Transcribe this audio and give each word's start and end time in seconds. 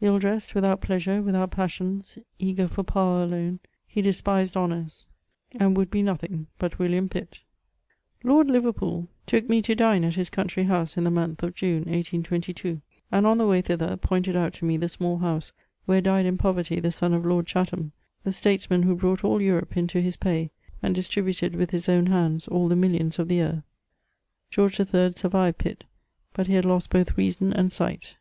Ill* 0.00 0.18
dressed, 0.18 0.56
without 0.56 0.80
pleasure, 0.80 1.22
without 1.22 1.52
passions, 1.52 2.18
eager 2.40 2.66
for 2.66 2.82
power 2.82 3.22
alone, 3.22 3.60
he 3.86 4.02
despised 4.02 4.56
honours, 4.56 5.06
and 5.52 5.76
would 5.76 5.88
be 5.88 6.02
nothing 6.02 6.48
but 6.58 6.80
William 6.80 7.08
PiU. 7.08 7.28
Lord 8.24 8.48
Liverpool 8.50 9.06
took 9.24 9.48
me 9.48 9.62
to 9.62 9.76
dine 9.76 10.02
at 10.02 10.16
his 10.16 10.30
country 10.30 10.64
house 10.64 10.96
in 10.96 11.04
the 11.04 11.12
month 11.12 11.44
of 11.44 11.54
June, 11.54 11.84
1822; 11.84 12.80
and 13.12 13.24
on 13.24 13.38
the 13.38 13.46
way 13.46 13.62
thither, 13.62 13.96
pointed 13.96 14.34
out 14.34 14.52
to 14.54 14.64
me 14.64 14.76
the 14.76 14.88
small 14.88 15.18
house 15.18 15.52
where 15.84 16.00
died 16.00 16.26
in 16.26 16.38
poverty 16.38 16.80
the 16.80 16.90
son 16.90 17.14
of 17.14 17.24
Lord 17.24 17.46
Chatham, 17.46 17.92
the 18.24 18.32
statesman 18.32 18.82
who 18.82 18.96
brought 18.96 19.22
all 19.22 19.40
Europe 19.40 19.76
into 19.76 20.00
his 20.00 20.16
pay, 20.16 20.50
and 20.82 20.92
distributed 20.92 21.54
with 21.54 21.70
his 21.70 21.88
own 21.88 22.06
hands 22.06 22.48
all 22.48 22.66
the 22.66 22.74
millions 22.74 23.20
of 23.20 23.28
the 23.28 23.42
earth. 23.42 23.62
George 24.50 24.80
III. 24.80 25.12
survived 25.12 25.58
Pitt, 25.58 25.84
but 26.34 26.48
he 26.48 26.54
had 26.54 26.64
lost 26.64 26.90
both 26.90 27.16
reason 27.16 27.52
and 27.52 27.70
dght. 27.70 28.16